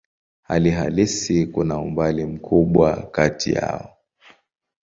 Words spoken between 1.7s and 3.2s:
umbali mkubwa